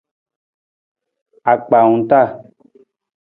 Akpaawung 1.51 2.01
taa. 2.09 2.25